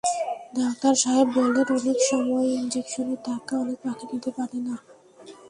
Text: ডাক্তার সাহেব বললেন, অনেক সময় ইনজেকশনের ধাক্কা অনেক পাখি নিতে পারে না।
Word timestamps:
ডাক্তার 0.59 0.93
সাহেব 0.95 1.27
বললেন, 1.37 1.67
অনেক 1.77 1.97
সময় 2.11 2.47
ইনজেকশনের 2.59 3.19
ধাক্কা 3.25 3.53
অনেক 3.57 3.77
পাখি 3.83 4.05
নিতে 4.11 4.31
পারে 4.37 4.57
না। 4.67 4.75